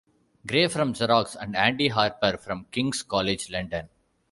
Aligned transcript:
Gray 0.47 0.67
from 0.67 0.95
Xerox, 0.95 1.35
and 1.39 1.55
Andy 1.55 1.89
Harper 1.89 2.35
from 2.35 2.65
King's 2.71 3.03
College 3.03 3.51
London. 3.51 3.87